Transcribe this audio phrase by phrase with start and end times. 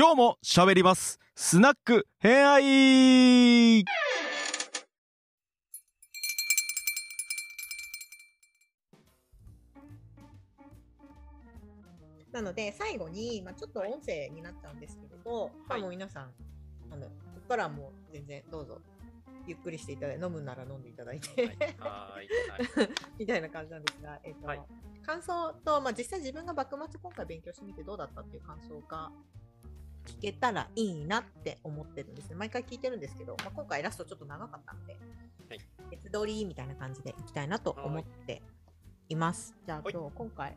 [0.00, 1.20] 今日も喋ります。
[1.34, 3.84] スナック偏愛。
[12.32, 15.52] なので最後に、まあ、ちょっと音声になっちゃうんですけれど、はい。
[15.68, 16.30] まあもう皆さん
[16.90, 18.80] あのここからはもう全然どうぞ
[19.46, 22.28] ゆっくりしていただいて飲むなら飲んでいただいて、はい。
[23.20, 24.62] みたいな感じなんですが、えっとはい。
[25.04, 29.12] 感想と、まあ、実際自分が幕末今回勉強してみてどうだったっていう感想が
[30.06, 32.36] 聞けたらいいなって思ってるんですね。
[32.36, 34.96] 毎回聞いてるんですけど、まあ、今回ラストちょっと長かったので、
[35.48, 38.42] はい別撮りみたいな感じでいきたいなと思って
[39.08, 39.56] います。
[39.66, 40.56] じゃあはい今日今回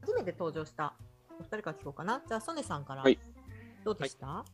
[0.00, 0.94] 初めて登場した
[1.38, 2.20] お二人から聞こうかな。
[2.26, 3.18] じゃあソネさんからはい
[3.84, 4.44] どうでした、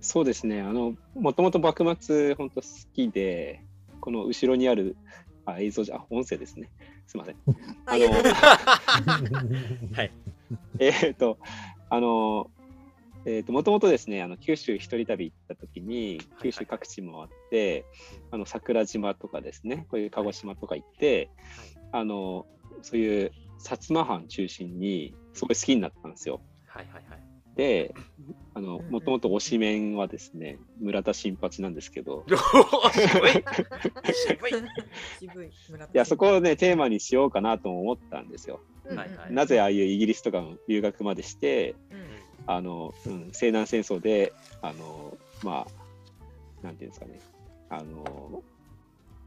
[0.00, 3.62] そうですね、あの、もともと幕末、本当好きで、
[4.00, 4.96] この後ろにある、
[5.44, 6.70] あ、映像じゃ、あ、音声ですね。
[7.06, 7.36] すみません。
[7.86, 8.06] ああの
[9.94, 10.12] はい
[10.78, 11.38] えっと、
[11.90, 12.50] あの、
[13.26, 17.84] えっと、もともとですね、あの、九州一人旅行った時に、九州各地回って、
[18.30, 21.28] あの、桜島とかですね、こういう鹿児島とか行って、
[21.90, 22.46] あの、
[22.82, 26.40] そういう薩摩藩中心に、すごい好きになったんですよ。
[26.66, 27.20] はいはいはい。
[27.56, 27.94] で、
[28.54, 32.24] あの、もともと推しメンはですね、村田新八なんですけど、
[33.28, 33.42] い。
[34.14, 34.52] 渋い。
[35.18, 35.50] 渋い。
[35.70, 38.60] 村田いや、そこをね、テーマにしようかなとも思ったんですよ。
[38.84, 39.32] はいはい。
[39.32, 42.05] なぜああいうイギリスとかの留学までして、うん
[42.46, 47.20] あの、うん、西南戦争で、あの、まあ、なんていうんですかね、
[47.70, 48.42] あの、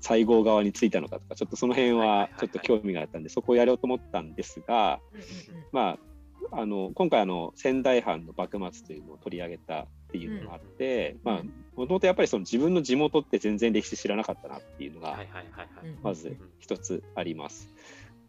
[0.02, 5.66] 西郷側についたのかとか、ちょっとその辺はちょっと興味があったんで、そこをやろうと思ったんですが、うんうんうん。
[5.72, 5.98] ま
[6.52, 11.44] あ、あの、今回あの、仙台藩の幕末というのを取り上げたっていうのがあって、んまあ、
[11.76, 15.20] もともとやっぱりその自分の地元って全然歴史知らなかったなっていうのが
[16.02, 17.70] まず一つあります。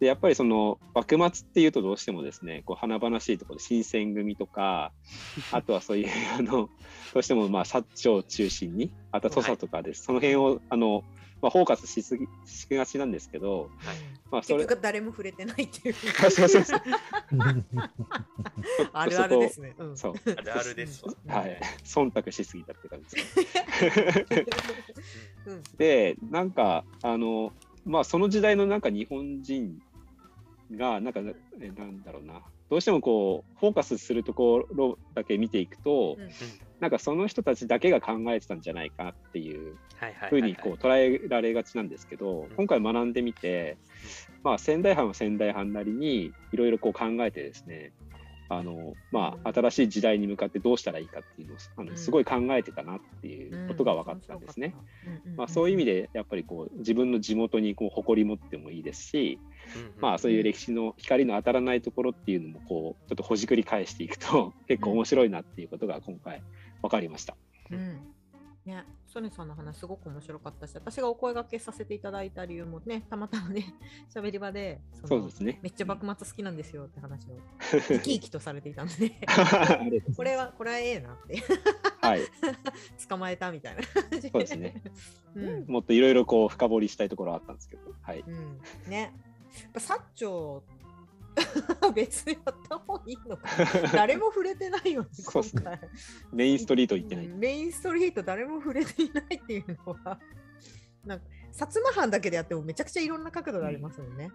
[0.01, 4.93] でやっぱりその幕末っていうとどうしてもですねこう華々しいところで新選組とか
[5.53, 6.71] あとはそういう あの
[7.13, 11.05] どうしてもまあ薩長を中心にあとは土佐とかです、その辺をあの、
[11.43, 13.71] まあ、フォーカスしすぎしがちなんですけど、はい。
[14.31, 15.95] まあ、それ結局誰も触れてないっていう。
[16.25, 16.83] あ そうそうそう。
[18.93, 19.75] あるあるですね。
[19.79, 19.97] うん。
[19.97, 20.15] そう。
[20.25, 21.13] あるあるですわ。
[21.27, 21.61] はい。
[21.85, 23.37] 忖度しすぎたって感じです。
[25.47, 25.63] うん。
[25.77, 27.53] でなんかあの
[27.85, 29.83] まあその時代のなんか日本人
[30.77, 31.21] がなんか
[31.61, 32.43] えなんだろうな。
[32.69, 36.31] どうしてもこうフォーカスするところだけ見ていくと、うん。
[36.81, 39.77] なんかその人たちだけが考えてたんじゃないかなっていう
[40.31, 43.77] ふうにこう捉えられがちなんですけど、今回学んでみて、
[44.43, 47.93] まあ、仙台藩は仙台藩なりにいろいろこう考えてですね
[48.51, 54.75] あの、まあ、新しい時代に向かってどうしたらいいかっていうのをあうんのすごい考えてたなっていうことが分かったんですね。。
[55.27, 59.39] うんまあ、そういう意味で、でやっぱりこう自分の地元にこう誇り持ってもいいですし、
[59.97, 66.43] うんまあ、そういう歴史の光の当たらないところっていうのもこうちょっとほじくり返していくと結構面白いなっていうことが今回
[66.83, 67.37] 分かりました。
[67.71, 68.01] うん
[68.67, 73.75] ね、ソネさんの話すごく面白かったし、私がお声掛けさせていただいた理由もね、たまたまね、
[74.15, 75.59] 喋り場で、そうですね。
[75.63, 77.39] めっちゃ幕末好きなんですよって話を
[77.89, 79.11] 生き生きとされていたんで、
[80.17, 81.43] これは、これはええなって、
[82.01, 82.21] はい、
[83.09, 84.83] 捕まえたみたいな感じそうですね。
[85.35, 88.21] うんもっといろいろこう深掘りしたいところはあったんですけど、はい。
[88.27, 89.13] うん、ね。
[89.63, 90.63] やっぱ薩長
[91.95, 95.89] 別にやった方がいいのかな誰も触れてないよね、 そうっすね今回。
[96.33, 97.27] メインストリート行ってない。
[97.27, 100.21] うんメインストリート誰も触れていないっていうのは、
[101.05, 104.31] なんか、薩摩藩だけでやってもめちゃくちゃいろんな角度がありますよね。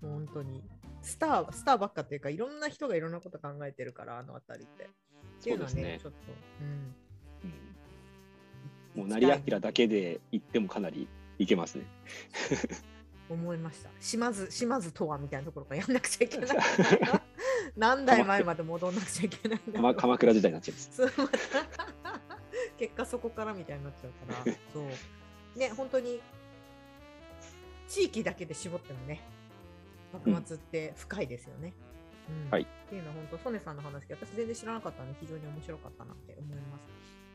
[0.00, 0.62] 本当に。
[1.02, 4.84] スター、スターばっかっていうか、いろんな人がいろんなこと考えてるから、あのあたりって。
[4.84, 6.18] っていうのはね、ねちょっと、
[6.60, 6.94] うん。
[8.96, 11.06] もう成明だけで行ってもかなり
[11.38, 11.84] いけますね。
[13.28, 13.90] 思いました。
[14.00, 16.48] 島津、島津とはみたいなところからやんなくちゃいけない。
[17.76, 21.02] 何代前まで戻んなくちゃいけない鎌う鎌倉時代になっちゃいます。
[22.78, 25.58] 結果そこからみたいになっちゃうから、そう。
[25.58, 26.20] ね、本当に
[27.88, 29.22] 地域だけで絞ってもね、
[30.12, 31.72] 幕末って深いですよね。
[32.28, 36.82] うんはいっていうのは本当、ソネさんの話、私全然知らなかったので、非常に面白かったなって思います。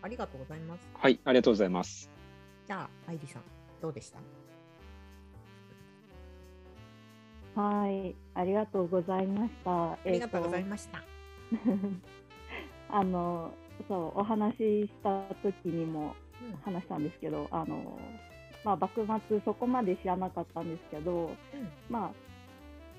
[0.02, 0.90] ありがとうございます。
[0.94, 2.10] はい、ありがとうございます。
[2.66, 3.44] じゃあ、愛理さん、
[3.82, 4.20] どうでした？
[7.56, 9.94] はい、ありがとうございました。
[9.94, 11.00] ありがとうございまました。
[11.00, 11.04] す。
[12.90, 13.54] あの、
[13.88, 18.00] そう、お話しした時にもうん話したんですけど、あの、
[18.64, 21.32] まあ、幕末そこまで知らなかったんですけど、
[21.90, 22.12] まあ、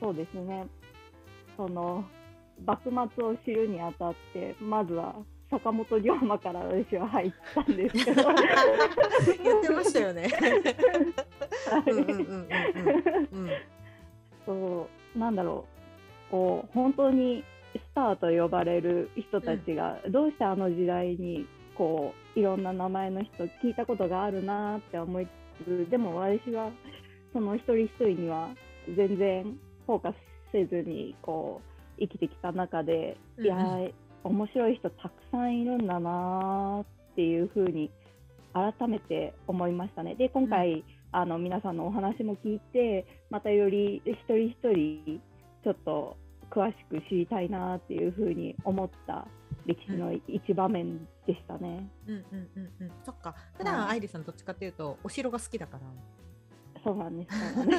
[0.01, 0.67] そうですね。
[1.57, 2.05] その、
[2.65, 5.15] 幕末を知るにあたって、まずは
[5.51, 8.23] 坂本龍馬から私は入ったんですけど。
[9.43, 10.29] 言ってましたよね。
[14.47, 14.87] うんうんうんうんうんうん。
[14.87, 15.67] そうなんだろ
[16.29, 17.45] うこう本当に
[17.75, 26.71] スターと呼ばれる人たちが、どうしてあの時代にこういろんな名前の人聞いたことがあるなって思いつつでも私は
[27.33, 28.51] その一人一人には
[28.97, 30.17] 全然フォーカス
[30.53, 31.61] せずにこ
[31.99, 33.93] う生きてきた中で、うんいやー
[34.25, 36.87] 面白い人たくさんいるんだなーっ
[37.17, 37.91] ていうふうに
[38.55, 40.15] 改めて思いましたね。
[40.15, 45.21] で今回、あの皆さんのお話も聞いてまたより一人一人
[45.63, 46.17] ちょっと
[46.51, 49.27] 詳しく知りたいなっていうふうに思った
[49.67, 51.89] 歴史の一場面でしたね。
[52.07, 52.93] うんうんうんうん。
[53.05, 53.35] そっか。
[53.57, 55.83] 普段はい愛理さんどっちかっていうとお城が好きだから。
[56.83, 57.67] そうなんです。
[57.67, 57.79] です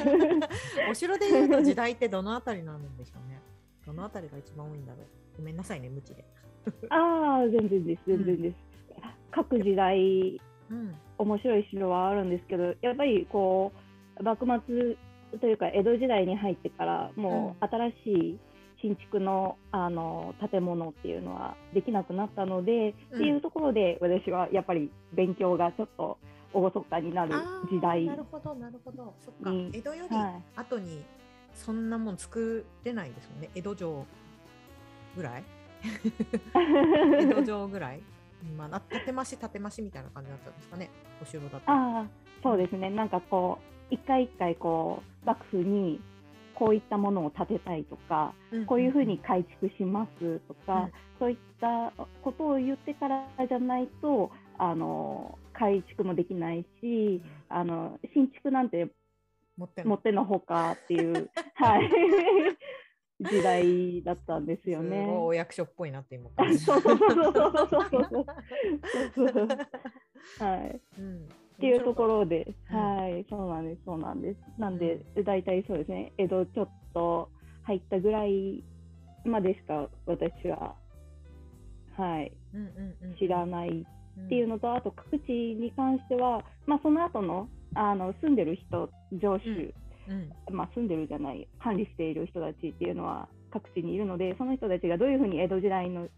[0.90, 3.40] お城でいうと時代ってどのあたりなんでしょうね。
[3.86, 5.06] どのあたりが一番多いんだろう。
[5.36, 6.24] ごめんなさいね、無知で。
[6.88, 8.56] ああ、全然です、全然です。
[9.30, 10.38] 各時代、うん。
[11.18, 13.72] 面白い城はあるんですけど、やっぱりこ
[14.18, 14.96] う、幕末
[15.40, 17.94] というか、江戸時代に入ってから、もう新し
[18.34, 18.38] い
[18.82, 26.18] 新築のあの建物っていうのはできなくなったので、うんっていうところで、私はやっぱり勉強がちょっと
[26.52, 27.32] 厳かになる
[27.70, 28.04] 時代。
[28.06, 29.14] なるほど、なるほど。
[29.24, 29.70] そっかに。
[29.72, 31.02] 江戸よりはい後に
[31.54, 33.50] そんなもん作れないですもんね。
[33.54, 34.06] 江戸城
[35.16, 35.44] ぐらい？
[37.20, 38.00] 江戸城ぐらい？
[38.56, 40.90] まあ、な建増し建増しみたいな感じだったんですかね。
[41.22, 41.70] お城だと。
[41.70, 42.06] ああ、
[42.42, 42.90] そうですね。
[42.90, 43.58] なんかこ
[43.90, 46.00] う、一回一回こう、幕府に
[46.54, 51.92] こういったものを建てたいとか、んこういうふうに改築しますとか、うんそういった
[52.22, 58.88] ことを言ってからじゃないと、あの改築もできないし、あの新築なんて
[59.56, 61.88] 持ってもってのほかっていう、はい、
[63.24, 65.06] 時代だったんですよね。
[65.18, 66.58] お役所っぽいなって今感じ。
[66.58, 67.32] そうそうそうそう
[69.14, 69.46] そうそう。
[70.46, 70.80] はい。
[70.98, 71.28] うん。
[71.54, 74.38] っていうところで、はい、そうなんです、そうなんです。
[74.58, 77.30] なんで、大体そうですね、江戸ちょっと
[77.62, 78.64] 入ったぐらい
[79.24, 80.74] までしか私は、
[81.96, 82.32] はい、
[83.18, 83.86] 知らない
[84.26, 89.72] っていうのと、あと各地に関しては、まあ、その後のあの住んでる人、上州
[90.08, 90.14] う
[90.52, 90.54] ん。
[90.54, 96.08] まあ、住んでるじゃない、管理している人たちっていうのは各地にいるので、その人たちがどういうふうに江戸時代の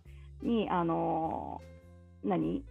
[0.42, 1.60] に、あの
[2.24, 2.64] 何、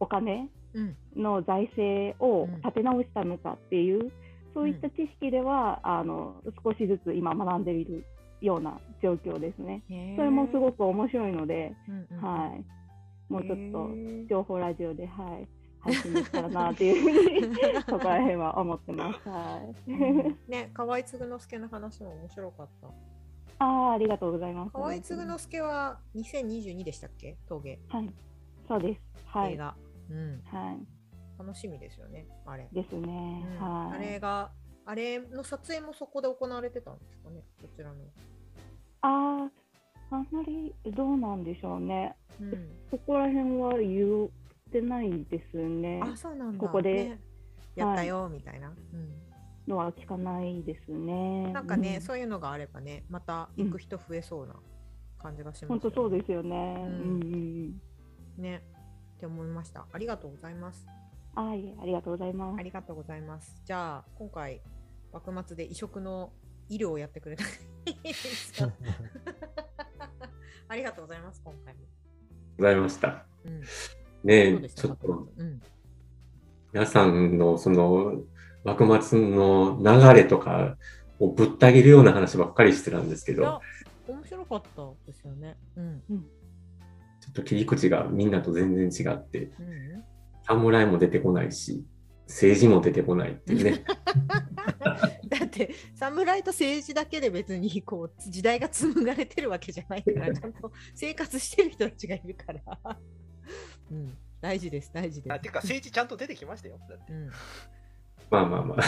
[0.00, 0.96] お金うん。
[1.16, 2.56] の財政をうん。
[2.56, 4.10] 立て直したのかっていう、
[4.54, 8.04] そういった知識では、あの少しずつ今学んでいる
[8.40, 9.82] ような状況ですね。
[10.16, 13.90] それもすごく面白いので、うんうんはい、もうちょっと
[14.28, 15.48] 情報ラジオで、はい、
[15.84, 19.28] 配信できたらなっていうふうにそこら辺は思ってます。
[19.28, 19.94] はい、う
[20.32, 22.88] んね、河合嗣之助の話も面白かった。
[23.58, 24.72] ああ、ありがとうございます。
[24.72, 27.36] 河合嗣之助は2022でしたっけ？
[27.46, 28.10] 峠、はい、
[28.66, 29.00] そうです。
[29.26, 29.76] はい、映画、
[30.10, 30.42] うん。
[30.46, 30.78] は
[31.38, 32.68] 楽しみですよね、あれ。
[32.70, 33.46] い、ですね。
[33.60, 33.96] うんはい。
[33.96, 34.50] あれが、
[34.86, 37.96] あれの撮影もそこで行われてたんですかね、こちらの。
[39.02, 39.50] あ
[40.10, 42.16] あ、あんまりどうなんでしょうね。
[42.40, 44.30] うん、そこら辺は言
[44.78, 46.00] ってないですね。
[46.02, 46.58] あ、そうなんだ。
[46.58, 47.20] ここでね
[47.76, 48.68] やったよ、みたいな。
[48.68, 48.74] うん
[49.66, 51.50] のは聞かないですね。
[51.54, 54.56] なんかね、うんそういうのがあればね、また行く人増えそうな
[55.18, 56.76] 感じがします、本当そうですよね。
[56.86, 57.22] うん
[58.36, 58.42] うん。
[58.42, 58.62] ね。
[59.16, 59.86] って思いました。
[59.90, 60.86] ありがとうございます。
[61.34, 62.62] はい、ありがとうございますあ。
[62.62, 63.62] りがとうございます。
[63.64, 64.60] じゃあ、今回、
[65.14, 66.34] 幕末で異色の
[66.68, 67.44] 医療をやってくれた。
[67.44, 67.46] い
[67.90, 68.70] いですか
[70.68, 71.80] ありがとうございます、今回も。
[72.58, 73.24] ございました。
[73.46, 73.62] うん、
[74.24, 75.28] ねちょっと。
[75.36, 75.62] うん、
[76.72, 78.22] 皆さんのその
[78.64, 80.76] 幕末の流れとか
[81.20, 83.60] をぶった切るような話ばっかりしてたんですけいやど、、
[84.08, 85.56] 面白かったですよね。
[85.76, 86.02] うん。
[87.20, 90.04] ちょっと切り口がみんなと全然違って、うん、
[90.46, 91.84] 侍も出てこないし、
[92.26, 93.84] 政治も出てこないっていうね。
[95.28, 102.60] だって侍と政治だけで別にこう時代が紡がれてるわけじゃないから ちゃんと生活してる人たちがいるから、
[103.90, 105.32] うん、大事です大事です。
[105.32, 106.78] あてか政治ちゃんと出てきましたよ。
[106.88, 107.12] だって。
[107.12, 107.30] うん。
[108.30, 108.84] まあまあまあ。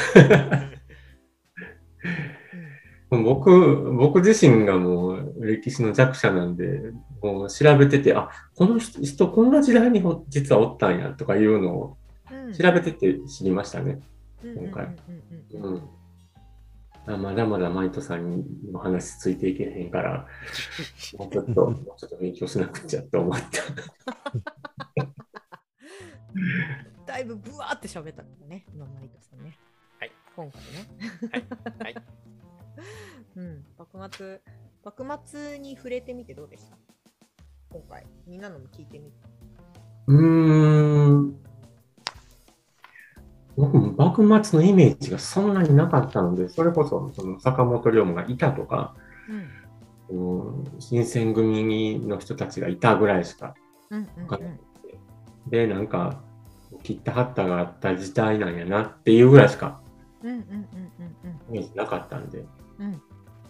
[3.10, 11.96] 僕、僕自身がもう歴史の弱者なんで、もう調べてて、あ、この人、人こんな時代にほ実はおったんやとかいうのを
[12.30, 12.52] うん。
[12.52, 14.00] 調べてて知りましたね。
[14.44, 14.88] うん今回
[17.06, 20.26] まだまだマイトさんの話ついていけへんから、
[21.16, 23.46] もうちょっと、もうちょっと勉強しなくちゃって思った。
[27.06, 29.58] だいぶぶわーって喋ったからね今マリトさんね。
[29.98, 30.12] はい。
[30.34, 30.66] 今回ね。
[31.32, 31.94] はい。
[31.94, 32.04] はい。
[33.36, 33.64] うん。
[33.78, 34.40] 幕末
[34.84, 36.76] 幕末に触れてみてどうでした？
[37.70, 38.06] 今回。
[38.26, 39.16] みんなのも聞いてみて。
[40.08, 41.36] うーん。
[43.56, 48.94] 僕も幕末のイメージがそんなになかったので、それこそその坂本龍馬がいたとか、
[50.10, 50.44] うん。
[50.58, 50.80] うん。
[50.80, 53.54] 新選組の人たちがいたぐらいしか
[53.90, 54.06] うん
[55.48, 56.22] で、なんか、
[56.86, 59.80] 切ったはったがあった時代なんやなっていうぐらいしか
[60.22, 62.44] イメージなかったんで、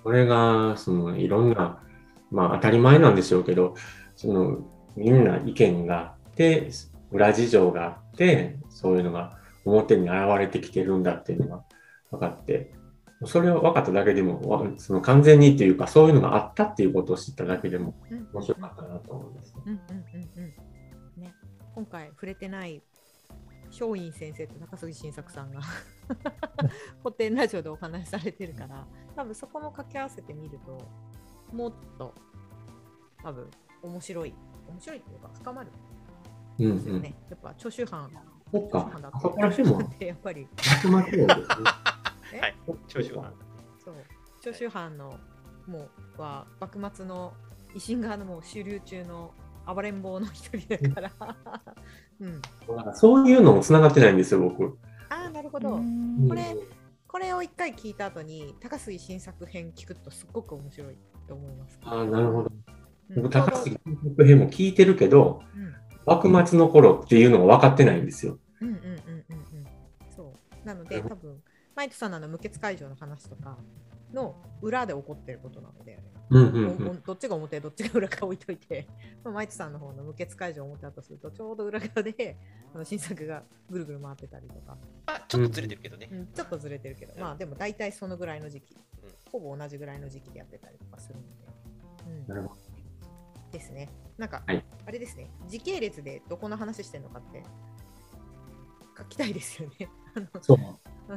[0.03, 1.83] これが、その、いろんな、
[2.31, 3.75] まあ当たり前なんでしょうけど、
[4.15, 4.59] その、
[4.97, 6.71] みんな意見があって、
[7.13, 11.65] 裏事情があって、そういうのが表に現れてきてるんだっていうのが
[12.11, 12.73] 分かって、
[13.27, 17.95] それを分かっただけでも、わその完全にっていうか、そういうのがあったっていうことを知っただけでも
[18.33, 19.55] 面白かったなと思います。
[19.67, 20.45] うんうんうん
[21.17, 21.23] うん。
[21.23, 21.35] ね、
[21.75, 22.83] 今回触れてない
[23.71, 25.61] 松陰先生と高杉晋作さんが
[27.03, 30.79] 古典ラジオでお話しされてるから多分そこも掛け合わせてみると
[31.53, 32.15] もっと
[33.23, 33.51] 多分
[33.83, 34.35] 面白い
[34.69, 37.31] 面白いっていうか深まるんですよね、うん。
[37.31, 38.11] やっぱ長州藩
[38.53, 40.49] そっか長州藩だ、あそこら辺もってやっぱり
[40.83, 41.47] 集まってるんですね。
[42.33, 42.55] えはい
[42.89, 43.33] 長州藩
[43.85, 43.95] そう
[44.41, 45.19] 長州藩の
[45.67, 47.33] もうは幕末の
[47.75, 49.33] 維新側のもう主流中の
[49.67, 51.13] 暴れん坊の一人だから、
[52.21, 52.43] うん、
[52.95, 54.79] そういうのも繋がってないんですよ、僕。
[55.09, 56.29] ああなるほど、うん。
[56.29, 56.57] これ
[57.07, 60.97] これを一回聞いた後に高杉新作編聞くとすっごく面白い
[61.27, 61.79] と思います。
[61.83, 62.53] ああ、なるほど。
[63.11, 63.23] うん。
[63.23, 65.75] 僕、高杉監督編も聞いてるけど、うん。
[66.05, 68.39] 幕末の頃っていうのが分かってないんですよ。
[68.61, 69.67] うんうんうんうんうん。
[70.15, 70.67] そう。
[70.67, 71.43] なので多分
[71.75, 73.59] マイトさんの無血会場の話とか
[74.13, 77.03] の裏で起こってることなので、うんうんうん。
[77.03, 78.87] どっちが表どっちが裏か置いといて、
[79.25, 82.37] まあ、マイトさんの方の無血会場を表だとするとちょうど裏側で
[82.75, 86.09] あの新作がぐるぐる回ってたりとか、まあ、ちょっとずれてるけどね。
[86.11, 88.81] うん、ちょっとずれてるけど、まあでも大体そのぐらいの時期、うん
[89.33, 91.29] ほぼ同じぐらいの時期でやってたりとかするので、
[92.07, 92.57] うん、なるほど。
[93.53, 93.89] ですね。
[94.17, 97.43] なんか、はいあれですね、時系列でどこの話してんのかって
[98.97, 99.89] 書きたいですよね。
[100.41, 100.59] そう。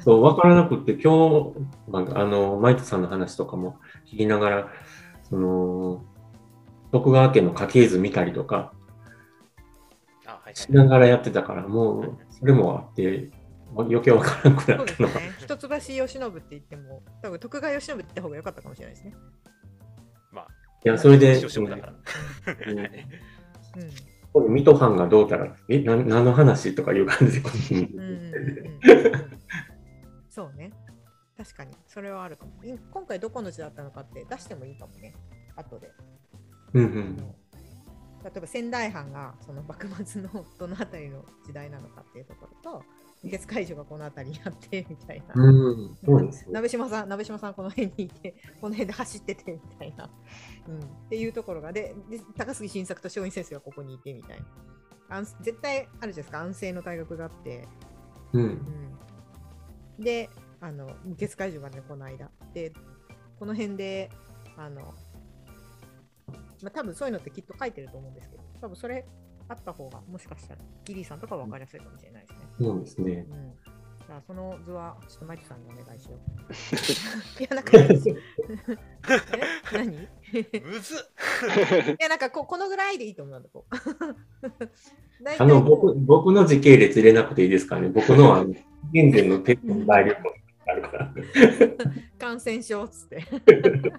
[0.02, 4.70] そう、分からなくって、今日、まあ、あの、マイトさんの話とかも聞きながら、
[5.24, 6.04] その、
[6.92, 8.74] 徳川家の家系図見たりとか
[10.54, 13.30] しながらやってたから、もう、それもあって、
[13.76, 15.16] 余計分からなくそなったのが。
[15.16, 15.34] うですね。
[15.40, 19.16] 一橋慶喜って言っても、多分徳川慶喜って言った方が良かったかもしれないですね。
[20.32, 20.48] まあ、
[20.86, 21.40] いや、それで、
[23.78, 23.90] うん。
[24.34, 27.50] これ水戸藩がどうたら、え、な何の話とかいう感じで。
[30.30, 30.72] そうね。
[31.38, 32.64] 確かに、それはあるかも。
[32.64, 35.16] い今回どこの時代だったのかって出してもいいかもね。
[35.56, 35.92] 後で。
[36.74, 37.18] うんうあん。
[37.18, 37.36] の
[38.24, 42.84] 例えば仙台藩がその幕末のどの辺りの時代なのかっていうところと、
[43.24, 45.34] 月会場がこの辺りにあって みたいな。
[45.36, 46.54] うん、そうですね。
[46.54, 50.10] 鍋島さん、鍋島さんこの辺にいて、 この辺で走っててみたいな。
[50.68, 54.46] うん、っていうところがでで、高杉晋作と松陰先生がここにいてみたいな。
[55.18, 57.68] 安絶対あるじゃないですか、安政の大学があって。
[58.34, 58.42] うん。
[59.98, 60.30] うん、で、
[60.62, 62.32] あの月会場がね、この間。
[62.54, 62.72] で、
[63.38, 64.10] この辺で、
[64.56, 64.94] あの、
[66.62, 69.06] まあ、多分そういうのってきっと書いてると思うんですけど、多分それ
[69.50, 72.46] あった方が、もしかしたらギリーさんとか分かりやすいかもしれないですね。
[72.62, 73.26] そうですね。
[73.30, 73.54] うん。
[74.08, 76.20] じゃあその図は、ちょっとマイクさんにお願いしよう。
[77.42, 77.88] いや、なんか、 え？
[79.74, 79.96] 何？
[79.96, 80.08] い
[80.64, 80.98] むずっ
[82.00, 83.76] や、なんかこ、このぐらいでいいと思うんだ、 こう。
[85.38, 87.90] あの、僕、僕の時系列入れなくていいですかね。
[87.90, 90.32] 僕の、あの、現在のペットの材料も
[90.72, 91.14] あるから。
[92.18, 93.24] 感染症っつって。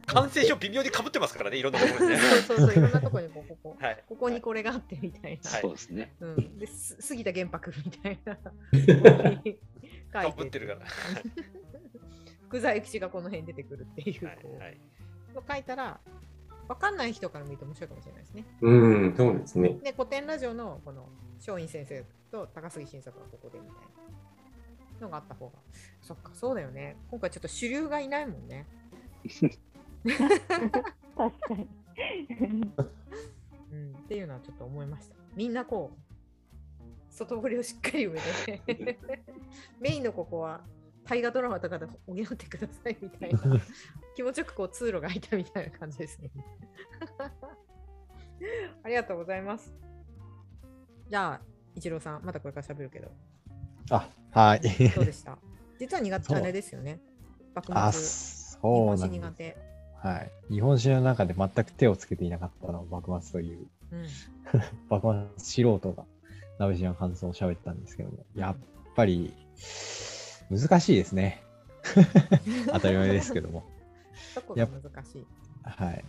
[0.07, 2.19] 感染症微妙にかぶってますからね、いろんなところにね。
[2.19, 3.77] そうそうそう、いろんなとこにこうここ。
[3.81, 4.05] はい。
[4.09, 5.51] ここにこれがあってみたいな。
[5.51, 6.15] はいそうですね。
[6.21, 8.37] うん、です杉田玄白みたいな。
[8.37, 10.81] 書かいてぶってるから。
[12.49, 14.79] 福沢諭吉がこの辺に出てくるっていう、はいはい。
[15.49, 16.01] 書いたら、
[16.69, 18.45] わかんない人から見て面白いかもしれないですね。
[18.61, 18.71] う
[19.09, 19.79] ん、そうですね。
[19.83, 21.09] で、古典ラジオのこの
[21.39, 23.83] 松陰先生と高杉晋作がここでみたいな
[25.01, 25.59] のがあった方が。
[26.01, 26.97] そっか、そうだよね。
[27.11, 28.67] 今回ちょっと主流がいないもんね。
[31.17, 31.69] 確かに。
[33.73, 35.15] うん、っていうのはちょっと思いました。
[35.37, 35.99] みんなこう、
[37.13, 38.13] 外堀をしっかり埋
[38.67, 38.99] めて、
[39.81, 40.65] メインのここは
[41.05, 43.41] 大河ドラマとかで補ってくださいみたいな、
[44.17, 46.31] 気持ちよくこう通路が開いたみたいな感じですね。
[48.83, 49.75] ありがとうございます。
[51.09, 51.41] じゃあ、
[51.75, 53.13] 一郎さん、またこれから喋るけど、
[53.91, 54.61] あ、はい。
[54.95, 55.39] どうでした？
[55.79, 57.01] 実は苦手あれですよね。
[57.55, 59.29] 幕 あ、そう本なん苦。
[59.33, 59.57] 手。
[60.03, 60.31] はい。
[60.51, 64.07] 日本史の中で全く手をつけていなかったのは幕末という、うん、
[64.89, 66.05] 幕末素人が
[66.59, 68.57] 鍋島の感想を喋ったんですけども、やっ
[68.95, 69.35] ぱり
[70.51, 71.43] 難しいですね。
[72.73, 73.65] 当たり前ですけども。
[74.35, 75.27] どこが難しい？
[75.63, 76.05] はい。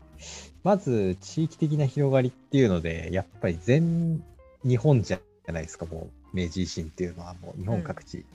[0.64, 4.24] まず、地域的な広がりっていうので、やっぱり全
[4.64, 5.20] 日本じゃ
[5.52, 8.26] ないですか、もう、明治維新っていうのはもう日本各地、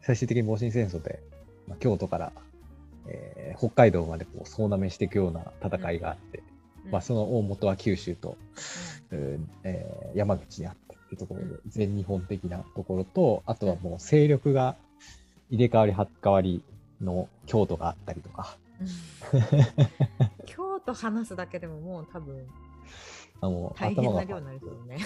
[0.00, 1.20] 最終的に戊辰戦争で、
[1.68, 2.32] まあ、京都から
[3.06, 6.42] えー北海道までこう総なめしていくような戦いがあって、
[6.90, 8.36] まあ、その大元は九州と、
[9.10, 9.48] うん。
[9.64, 14.76] えー山口にあったっていうところで、全日本的なところと、あとはもう勢力が
[15.50, 16.62] 入れ替わり、発替わり
[17.00, 18.88] の京都があったりとか、うん。
[20.44, 22.46] 京都話すだけでももう多分
[23.42, 24.98] あの大変頭がな量になりそうね。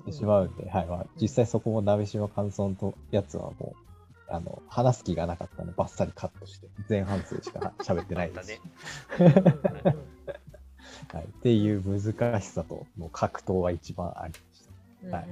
[0.00, 3.76] してしまうんで、はいまあ、実際そこも鍋島感想のやつはもう、
[4.28, 8.60] あの話す気がなかったので、バッサリカットして、前半数しか喋ってないです。
[9.18, 9.96] だ ね。
[11.12, 15.16] はい、っていう難しさと、もう格闘は一番ありました。
[15.16, 15.28] はい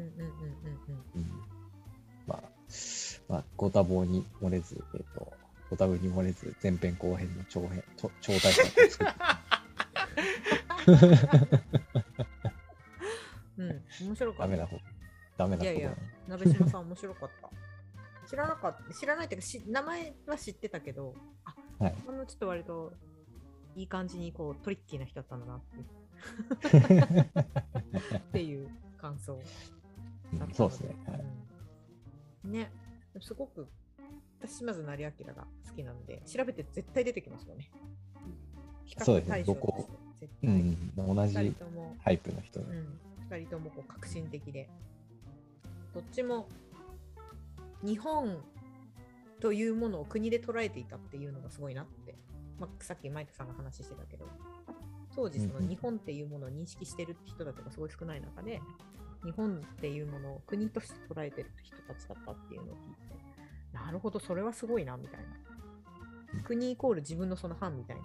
[2.26, 2.42] まあ、
[3.28, 5.32] まあ、ご多忙に漏れず、えっ、と、
[5.68, 9.14] ご多分に漏れず、前編後編の長編、超超大作を作って、
[13.58, 14.42] うんうん面白かった。
[14.42, 14.78] ダメな方、
[15.36, 15.96] ダメな方いやいや
[16.28, 17.50] 鍋島さん面白かった。
[18.26, 21.54] 知らなかった、知らないっていうかし、名前は知ってたけど、あ、
[21.84, 22.92] はいあのちょっと割と
[23.74, 27.20] いい感じにこうトリッキーな人だったんだなっていう
[28.16, 28.68] っていう
[28.98, 29.40] 感想
[30.52, 30.96] そうですね。
[31.06, 31.20] はい
[32.44, 32.72] うんね、
[33.20, 33.68] すごく
[34.40, 37.70] 私島津成明が好きなので、調べて絶対出てきますよね。
[38.98, 39.44] そうですね。
[39.44, 39.88] どこ？
[40.42, 41.54] うん、同二じ
[42.04, 42.66] タイプの人で。
[42.66, 42.98] うん、
[43.30, 44.68] 2人ともこう革新的で。
[45.94, 46.48] どっちも
[47.82, 48.38] 日本
[49.40, 52.14] というものを国で捉えていたっていうのがすごいなって、
[52.58, 54.26] まあ、さっきマイトさんが話してたけど。
[55.12, 58.60] 当時その日本っていうものを認識してる人たちがすごい少ない中で
[59.24, 66.42] 日本っていうものを国として捉えてる人たちだったっていうのを聞いてなるほどそれはすごいなみたいな。
[66.44, 68.02] 国イコール自分のその反みたいな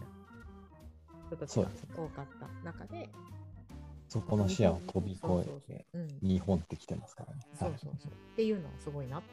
[1.27, 3.09] 人たちが多かった中で
[4.07, 5.21] そこの視野を飛び越
[5.67, 5.85] えて、
[6.21, 7.41] 日本ってきてますからね。
[7.59, 8.11] そうそうそう。
[8.11, 9.27] っていうのはすごいなって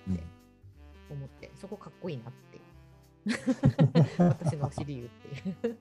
[1.11, 2.61] 思って、そこかっこいいなって。
[4.19, 5.79] 私の推し理由っていう。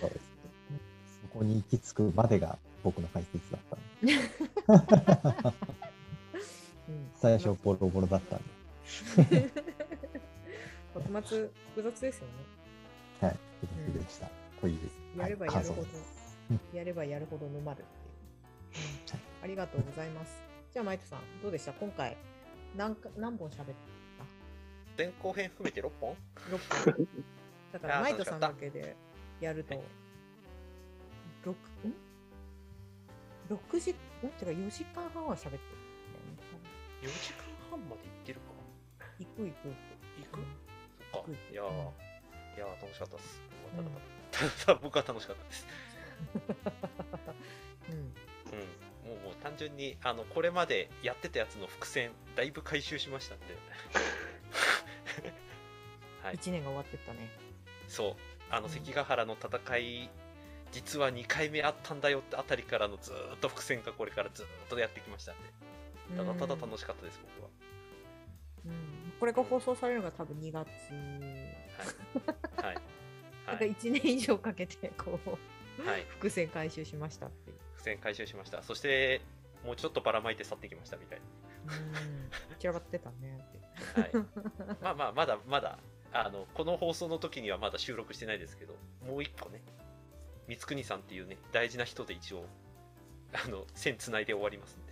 [0.00, 0.38] そうです
[1.22, 3.60] そこに行き着くまでが僕の解説だっ
[5.40, 5.54] た
[7.16, 8.40] 最初ボロボロだったん
[9.28, 9.50] で、
[11.10, 12.32] 幕末複雑ですよね。
[13.20, 14.30] はい、複雑でした。
[14.60, 14.90] という、
[15.22, 15.88] やればはいやるほど
[16.72, 17.80] やればやるほど沼る。
[17.80, 17.82] って
[18.78, 18.84] い。
[19.16, 19.16] う。
[19.16, 20.40] うんありがとうございます。
[20.72, 21.72] じゃあ、マイトさん、どうでした？
[21.72, 22.16] 今回
[22.76, 23.66] 何か、何本喋っ
[24.98, 26.16] 前後編含めて6本？
[26.34, 27.08] た ?6 本。
[27.72, 28.96] だから、マイトさんだ楽けで
[29.40, 29.74] やると、
[31.44, 31.94] 6、ん
[33.48, 33.94] ?6 時、ん？
[33.94, 36.68] てか4時間半は喋ってるんだよね。
[37.02, 38.46] 4時間半まで行ってるか。
[39.20, 39.76] 行く行く行く。
[40.18, 40.40] 行く？
[41.12, 41.28] そっか。
[41.28, 43.40] うんいやいやー楽しかったです。
[43.76, 43.88] ただ
[44.38, 45.66] た だ僕は楽しかったです。
[47.90, 47.94] うん。
[47.94, 48.02] うん。
[49.10, 53.46] もうもう単純にあのこれまでやってたやつの伏線だいぶ回収しましたんで。
[56.22, 56.36] はい。
[56.36, 57.30] 1年が終わってったね。
[57.88, 58.16] そう。
[58.50, 60.10] あのうん関ヶ原の戦い
[60.72, 65.48] 実は2回目あったんだよってあたりからのずーっと伏線がこれからずーっとやってきましたんで。
[66.16, 67.50] ただただ楽しかったです僕は。
[68.66, 69.12] うん。
[69.20, 70.68] これが放送されるのが多分2月。
[72.62, 72.74] はい。
[72.74, 72.97] はい
[73.48, 77.56] なんかはい、1年以上かけてこうはい、伏線回収しましたっていう。
[77.74, 79.20] 伏線回収しましたそして
[79.64, 82.58] もうちょっとばらまいて去ってきましたみたいうん。
[82.58, 84.12] 散らばってたねって。
[84.12, 84.26] な、はい、
[84.82, 85.78] まあまあまだまだ
[86.12, 88.74] あのこの放送の時にはまだ収録してないですけど
[89.06, 89.62] もう一個ね
[90.48, 92.44] 光国さんっていうね大事な人で一応
[93.32, 94.88] あの線つないで終わりますんで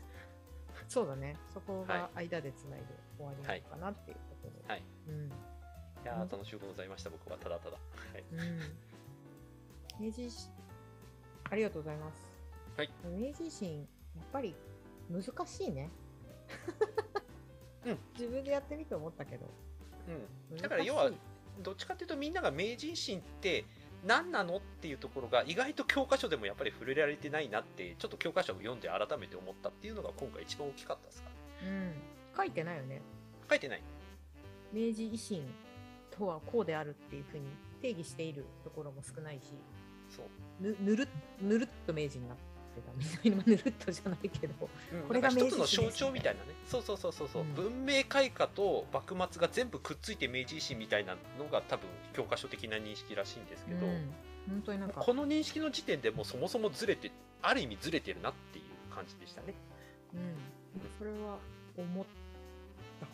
[0.89, 1.37] そうだね。
[1.53, 2.87] そこがは間でつないで
[3.19, 4.69] 終わりなのかなっていうところ。
[4.69, 5.33] はいうん。
[6.07, 7.79] いやー楽しゅうございました僕はただただ、は
[8.17, 10.07] い、うん。
[10.07, 10.51] 明治維新
[11.51, 12.25] ありがとうございます。
[12.77, 12.91] はい。
[13.05, 13.85] 明治維新、や
[14.23, 14.55] っぱり
[15.11, 15.91] 難しいね。
[17.87, 17.99] うん。
[18.15, 19.47] 自分でやってみて思ったけど。
[20.51, 21.11] うん、だから要は
[21.61, 23.65] どっちかっていうとみんなが明治維新って
[24.05, 31.31] 何なのっていうところが意外と教科書でもやっぱり触れられてないなってちょっと教科書を読んで改めて思ったっていうのが今回一番大きかったですか
[31.65, 31.95] うん。
[32.37, 33.03] 書いてないよね。
[33.51, 33.83] 書いてない
[34.73, 35.43] 明治維新
[36.19, 37.45] とはこうであるっていうふうに
[37.81, 39.53] 定義しているところも少ないし、
[40.09, 40.27] そう。
[40.61, 41.07] ぬぬるっ
[41.41, 42.93] ぬるっと明治になってた。
[42.97, 44.55] みたいな、ぬるっとじゃないけど、
[45.09, 46.55] これが一つの象徴みたいなね。
[46.67, 47.55] そうそうそうそうそう、うん。
[47.55, 54.13] 文明開化と幕末が全部くっついて明治維新みたいなのが多分教科書的な認識らしいんですけど、うん。
[54.49, 57.11] 本当になんか、この認識の時点でもうそもそもずれて
[57.43, 59.55] ある意味ずれてるなっていう感じでしたね。
[60.15, 60.37] うん、
[60.99, 61.39] それは
[61.77, 62.05] 思っ
[63.01, 63.07] た、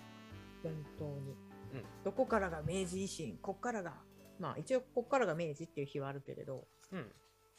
[0.63, 1.52] 本当に。
[1.73, 1.85] うん。
[2.05, 3.95] どこからが明治維新、こっからが、
[4.39, 7.13] まあ一応こっからが明治っていう日はあるけれど、うん。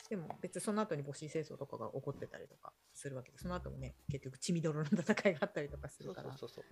[0.10, 6.64] でも別にその後に戊子戦争とかが起こってたりとかするわけで、その後もね、結局血みどろの戦いがあったりとかするから、そうそうそう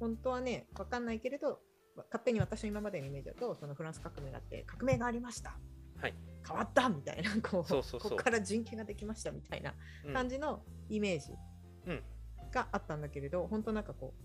[0.00, 1.60] 本当はね、わかんないけれど、
[1.96, 5.56] 勝手に私の今までのイメージだとそのフランス革命があって革命がありました、
[6.00, 6.14] はい。
[6.46, 10.12] 変わったみたいなこうそうそうここから人権ができましたみたいなうん。
[10.12, 11.32] 感じのイメージ
[11.86, 12.02] うん。
[12.50, 14.24] があったんだけれど、本当なんかこう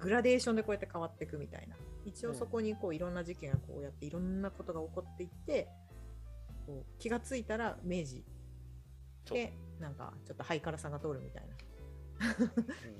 [0.00, 1.76] グラデーションでこうやって変わっていくみたいな。
[2.04, 5.68] 一応そこにこういろんな事件がこうやっていろんなことが起こっていって
[6.66, 8.24] こう気がついたら明治
[9.30, 11.54] でなんかちょっとハイカラさが通るみたいな。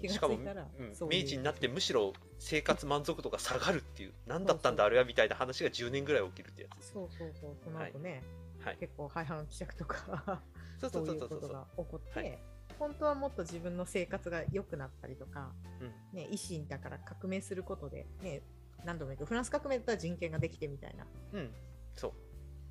[0.08, 1.08] しかも、たらうん。
[1.08, 6.92] 明治になってむしろ生活満足度が下がるっていう何だったんだあれはみたいな話が10年ぐらい起きるってやつ。
[6.92, 8.22] そうそうそうその後ね、
[8.64, 8.76] はい。
[8.78, 10.42] 結構廃反希釈とか
[10.80, 11.28] そうそそううそうそう。
[11.28, 12.38] そういうことが起こって、はい
[12.80, 16.16] 本当はもっと自分の生活が良くなったりとか、うん。
[16.16, 18.42] ね、維新だから革命することで、ね、
[18.84, 21.06] 何度も言うけどフランス革命だったら人権ができてみたいな。
[21.34, 21.50] うん。
[21.94, 22.12] そう。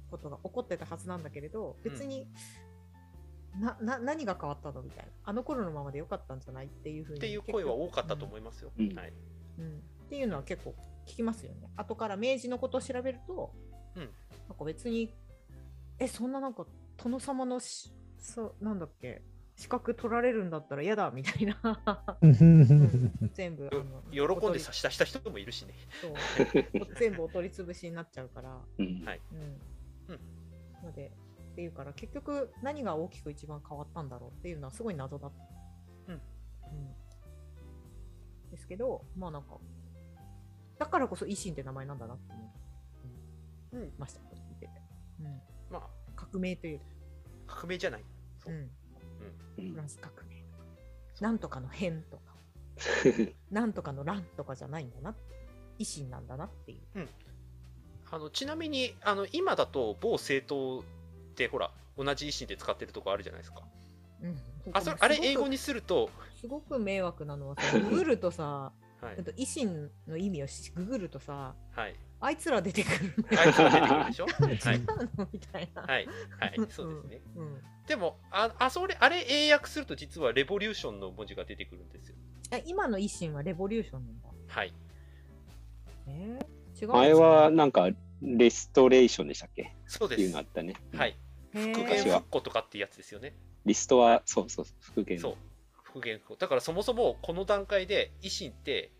[0.09, 2.27] ことが起こってたはずなんだけれど別に、
[3.59, 5.11] なな何が変わったのみたいな。
[5.23, 8.95] あの頃のままで良かったんじゃないっていうふうにっていう声は多かったと思いますよ、うん。
[8.95, 9.13] はい、
[9.59, 10.73] うん、っていうのは結構
[11.05, 11.69] 聞きますよね。
[11.75, 13.53] 後から明治のことを調べると、
[13.95, 14.03] うん。
[14.47, 15.13] なんか別に、
[15.99, 16.65] え、そんななんか
[16.97, 19.21] 殿様のし、そうなんだっけ、
[19.59, 21.53] 資格取られるんだったら嫌だみたいな、
[23.33, 25.73] 全部あの喜んで差し出した人もいるしね。
[26.01, 26.13] そう。
[26.97, 29.03] 全部お取り潰しになっちゃうから、うん。
[29.05, 29.21] はい。
[29.33, 30.13] うん。
[30.13, 30.85] うん。
[30.85, 31.11] ので、
[31.51, 35.31] っていうから結局何が大きく一番変わったんだろうっていうのはすごい謎だっ
[36.07, 36.13] た。
[36.13, 36.21] うん。
[36.21, 36.21] うん。
[38.51, 39.57] ですけど、まあなんか、
[40.77, 42.31] だからこそ維新って名前なんだなって
[43.73, 44.81] 思いうんました、聞いてて。
[45.19, 45.89] うん、まあ。
[46.15, 46.81] 革命という、
[47.45, 48.05] 革命じゃない。
[48.41, 48.53] そう。
[48.53, 48.71] う、ん、うん
[49.55, 50.43] フランス革命。
[51.21, 52.23] なんとかの変とか、
[53.51, 55.15] なんとかの乱とかじゃないんだな、
[55.77, 57.07] 維新なんだなっていう。
[58.11, 60.83] あのちなみにあの今だと某政党っ
[61.35, 63.61] てほら同じ維新で使ってるとこあるじゃないですか。
[64.21, 64.37] うん、
[64.73, 66.09] あそれあれ英語ににすると、
[66.39, 69.23] すごく迷惑なのはさ、ググるとさ、 はい。
[69.23, 73.13] と、維新の意味をしググるとさ、はい、あいつら出てくる。
[73.31, 74.25] のあいつが出てくるでしょ？
[75.31, 75.81] みたいな。
[75.83, 76.07] はい。
[76.39, 76.55] はい。
[76.69, 77.21] そうですね。
[77.35, 77.61] うん。
[77.87, 82.15] でもああそれあれ英訳すると実はレボリューションの文字が出てくるんですよ。
[82.51, 84.29] あ今の維新はレボリューションなんだ？
[84.47, 84.73] はい。
[86.07, 87.89] えー、違う前はなんか
[88.21, 89.73] レストレーションでしたっけ？
[89.87, 90.21] そうです。
[90.21, 90.73] っていうのあったね。
[90.95, 91.15] はい。
[91.53, 93.33] 復元復古とかっていうやつですよね。
[93.65, 95.19] リストは、そうそうそう、復元。
[95.19, 95.35] そう。
[95.83, 96.39] 復元復古。
[96.39, 98.91] だからそもそもこの段階で維新って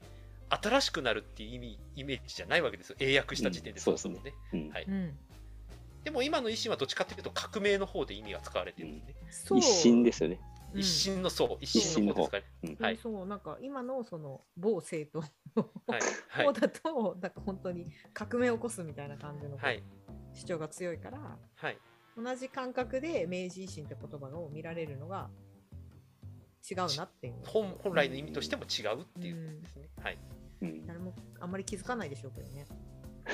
[0.49, 2.95] 新しくなるっていう意味イメージじゃないわけですよ。
[2.99, 4.69] 英訳した時点でうんそもそもね,、うん。
[4.69, 5.17] はい、うん。
[6.03, 10.39] でも今の維新はどっちかっていうと革命の方で意味が使われてるんですね、そう一新ですよね。
[10.73, 10.79] うん。
[10.79, 12.43] 一新のそう一新の方ですかね。
[12.63, 12.85] うん。
[12.85, 12.97] はい。
[12.97, 15.25] そう、なんか今のその某政党
[15.91, 16.01] はい。
[16.29, 16.45] はい。
[16.45, 19.83] 方だと、なんか本当に革命を起こすみたいな感じのはい。
[20.33, 21.79] 主張が強いから、はい。
[22.15, 25.29] 同じ感覚で明治維新って言葉を見られるのが
[26.69, 27.35] 違うなっていう。
[27.45, 30.17] 本本来の意味としても違うっていうですね、はい
[30.61, 32.65] うん誰もあんまり気づかないでしょうけどね。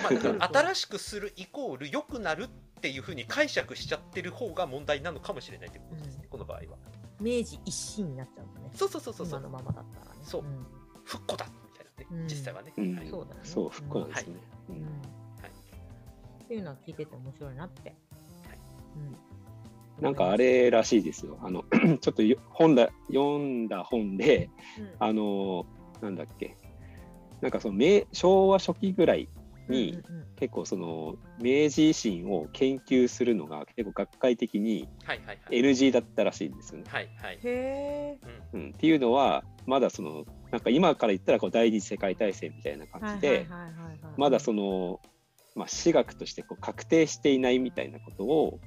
[0.04, 2.48] まあ、だから新しくするイコール良くなるっ
[2.82, 6.64] ていうふうに解釈しちゃってる方が問題なのかもしれないってことですね、うんこの場合は
[7.22, 8.72] 明治一新になっちゃうんだね。
[8.76, 10.22] そうそうそうそうそう今のままだったらね。
[10.24, 10.66] そうん
[11.06, 13.40] 復古だみたいなね、うん実際はね、うんはいそうだよね。
[13.44, 14.36] そう、復古なんですね。
[14.70, 14.82] ううんん。
[14.82, 14.92] うんは
[15.48, 15.52] い
[16.44, 17.90] っていうのは聞いてて面白いなって。
[17.90, 18.60] はい
[18.98, 19.35] うん
[20.02, 21.40] なんかあ、れらしいですよ。
[21.42, 21.64] あの、
[22.02, 24.96] ちょっとよ本だ読んだ本で、うん。
[25.00, 25.66] あの、
[26.02, 26.58] なんだっけ、
[27.42, 29.30] なんかその明昭和初期ぐらい
[29.70, 30.02] に、
[30.36, 35.60] 結構その明治維新を研究するのが結構学会的にはいはいはい。
[35.60, 36.86] NG だったらしいんですよね。
[36.88, 37.36] はいはい。
[37.36, 38.20] うん、へえ。
[38.54, 38.62] うん。
[38.62, 43.98] うん、っていうのはまだそのなんか今から言ったらこう第二次世界大戦みたいな感じではいはいはいはいはい。
[44.18, 45.00] まだその、
[45.56, 48.60] まあ、私学としてこう確定していないみたいなことを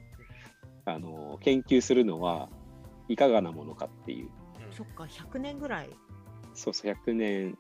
[0.89, 2.49] あの研究するのは
[3.09, 4.29] いかがなものかっていう。
[4.67, 4.73] うん。
[4.73, 5.91] そっか、100年ぐらい。
[6.55, 7.59] そうそう100年、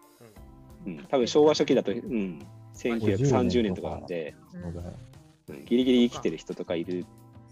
[0.86, 4.34] うん、多分昭和初期だと、うん、1930年とかなんで、
[5.48, 5.64] うん。
[5.64, 7.06] ギリギリ生きてる人とかいる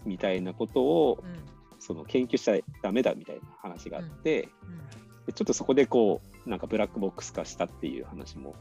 [0.05, 1.57] みたいなことをうん。
[1.79, 4.77] その研究しちゃダメだみたいな話があって、うん。
[5.27, 8.55] でちょっとそこでこうなんかブラックボックス化したっていう話も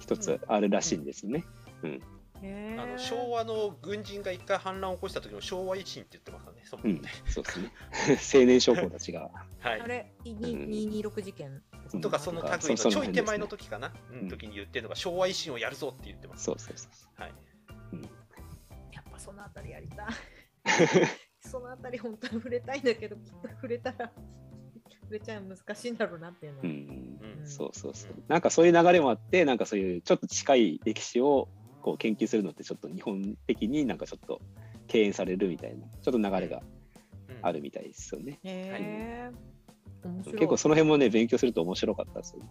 [0.00, 1.44] 一つあるらしいんですよね。
[1.84, 7.72] へーあの昭和の軍人が一回反乱を起こした時の昭和維新って言ってますね、そもうんそもね、そうですね。
[8.42, 9.30] 青年将校たちが。
[9.60, 9.86] はいあ。
[9.86, 16.44] れ、いん226事件うんとかその類のそちょい手前その時かな、うんうん時に言ってるのが昭和維新をやるぞって言ってます。
[16.44, 17.22] そうそうそう。
[17.22, 17.32] はい。
[18.92, 20.06] やっぱそのあたりやりたい。
[21.40, 24.12] そのあたり本当に触れたいんだけど、きっと触れたら
[25.08, 26.64] 触れちゃうの難しいんだろうなっていうのは。
[26.64, 26.70] うん、
[27.40, 28.24] うんそうそうそううん。
[28.28, 31.48] なんかそういう流れもあって、なんかそういうちょっと近い歴史を
[31.82, 34.40] こう研究するのってちょっと日本的になんかちょっと
[34.86, 36.62] 敬遠されるみたいな、ちょっと流れが
[37.28, 37.38] うん。
[37.42, 38.38] あるみたいですよね。
[40.24, 42.42] 結構その辺もね、勉強すると面白かったですよ。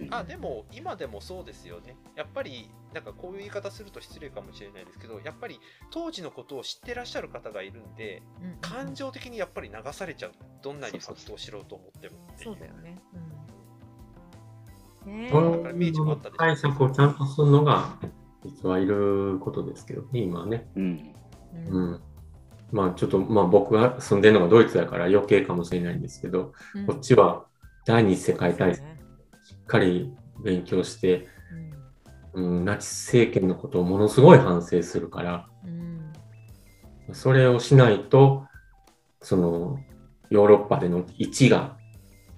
[0.00, 0.14] うん。
[0.14, 1.96] あでも今でもそうですよね。
[2.16, 10.32] やっぱりなんかこういう言い方すると失礼かもしれないですけどやっぱり当時のことを知ってらっしゃる方がいるんでうん感情的にやっぱり流されちゃう。
[10.62, 12.98] どんなにファクトを知ろうと思ってもっていそうだよね。
[15.06, 17.98] うん、だから明治もあったでしょ対策をちゃんとするのが、
[18.44, 20.68] 実はいることですけどね、今はね。
[20.76, 21.12] うん。
[21.54, 21.68] え。
[21.68, 22.00] うん。
[22.72, 27.44] まあちょっと、まあ僕が住んでるのがドイツだから余計かもしれないんですけど、うんこっちは
[27.84, 29.00] 第二次世界大戦ね
[29.42, 30.12] しっかり
[30.44, 31.26] 勉強して、
[32.34, 35.90] うんうん、ナチス政権のことをものすごい反省するから、うん
[37.12, 38.46] それをしないと、
[39.20, 39.78] その、
[40.30, 41.76] ヨーロッパでの位置が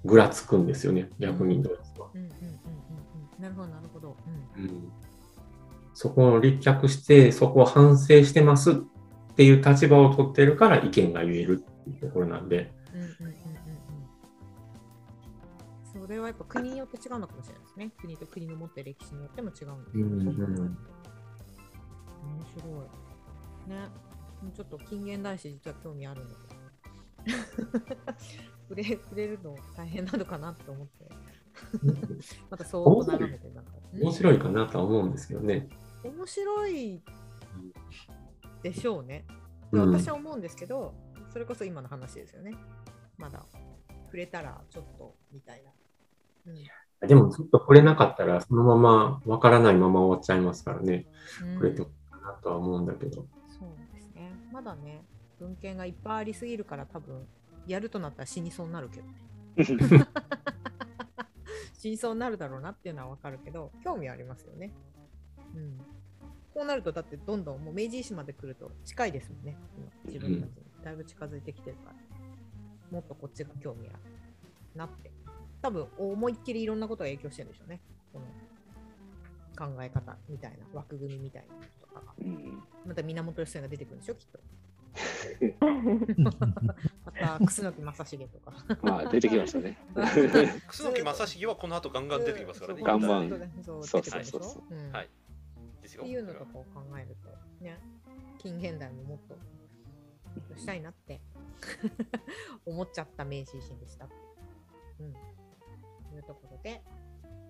[0.03, 2.09] ぐらつくんですよね、逆にドイツは。
[2.13, 4.17] うんうんうんうんうんなるほどなるほど。
[4.57, 4.91] うんうん、
[5.93, 8.75] そこを立脚して、そこを反省してますっ
[9.35, 13.73] ていう立場を取ってるから意見が言えるっていうところなんで、うんうんうんうんうん
[16.03, 17.91] それはやっぱ国によって違うのかもしれないですね。
[18.01, 20.71] 国と国の持ってる歴史によっても違うんですようんうんそう考えると面
[22.55, 22.89] 白
[23.67, 23.69] い。
[23.69, 23.87] ね。
[24.53, 26.35] ちょっと近現代史実は興味あるので。
[28.67, 31.09] 触れ触れるの大変なのかなと思って。
[32.49, 33.71] またそうと眺めてなんか。
[33.93, 35.69] 面白いかなとは思うんですけどね。
[36.03, 37.01] 面白い
[38.61, 39.25] でしょうね。
[39.71, 40.93] うん私は思うんですけど、
[41.31, 42.55] それこそ今の話ですよね。
[43.17, 43.43] まだ
[44.05, 45.71] 触れたらちょっとみたいな。
[46.47, 46.55] うん
[47.07, 51.05] でもずっと触れなかったら、そのままわからないまま終わっちゃいますからね、
[51.43, 53.25] うん触れてもいいかなとは思うんだけど。
[53.49, 54.31] そうですね。
[54.53, 55.03] まだね、
[55.37, 57.27] 文献がいっぱいありすぎるから多分、
[57.67, 60.07] やるとなったら死にそうになるけどね。
[61.77, 64.71] 死にそうになるだろうなっていうのはわかるけど、興味ありますよね。
[65.55, 65.77] うん。
[66.53, 69.57] こうなると、だってどんどんもう明治維新まで来ると近いですもんね。
[69.77, 70.63] 今自分たちに。
[70.83, 71.95] だいぶ近づいてきてるから。
[72.91, 73.97] もっとこっちが興味ある
[74.75, 75.11] なって。
[75.61, 77.79] 多分、思いっきりいろんなことが影響してるんでしょうね。
[78.11, 78.25] この
[79.55, 82.13] 考え方みたいな、枠組みみたいなのとかが。
[82.19, 84.39] うんまた源義経が出てくるんでしょ、きっと。
[86.17, 88.53] また、楠木正成とか。
[88.83, 89.77] まあ、出てきました ね。
[90.67, 92.83] 楠木正成はこの後ガンガン出てきますからね。
[92.83, 93.29] ガンバン
[93.63, 95.09] そうそうそうそううんはい
[95.93, 97.29] ですよっていうのとかを考えると、
[97.63, 97.77] ね、
[98.39, 99.37] 近現代ももっと
[100.57, 101.21] したいなって
[102.65, 104.15] 思っちゃった明治維新でしたって。
[104.99, 105.13] うん。
[105.13, 105.19] と
[106.15, 106.83] いうところで、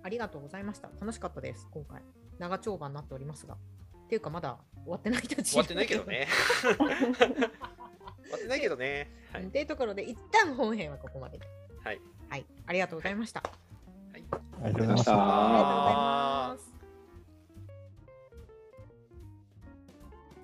[0.03, 0.89] ありがとうございました。
[0.99, 2.01] 楽しかったです、今回。
[2.39, 3.55] 長丁場になっておりますが。
[3.55, 6.03] っていうか、まだ終わってない人終わってないけど。
[6.03, 6.27] ね。
[6.61, 9.11] 終わってないけどね。
[9.31, 9.49] はい。
[9.49, 11.47] というところで、一旦本編はここまでで。
[11.83, 12.01] はい。
[12.29, 12.45] はい。
[12.65, 13.41] ありがとうございました。
[14.13, 15.13] ありがとうございましありがとうございましたた。
[15.13, 15.95] ありがとうござい
[16.57, 16.72] ます。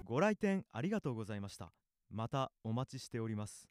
[0.10, 1.72] ご来店ありがとうございました。
[2.10, 3.69] またお待ちしております。